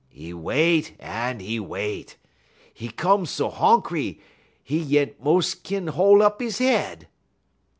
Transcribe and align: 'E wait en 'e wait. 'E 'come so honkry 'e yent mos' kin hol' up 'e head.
'E 0.17 0.33
wait 0.33 0.95
en 0.99 1.39
'e 1.39 1.59
wait. 1.59 2.17
'E 2.75 2.87
'come 2.87 3.23
so 3.23 3.51
honkry 3.51 4.19
'e 4.67 4.75
yent 4.77 5.21
mos' 5.23 5.53
kin 5.53 5.89
hol' 5.89 6.23
up 6.23 6.41
'e 6.41 6.49
head. 6.49 7.07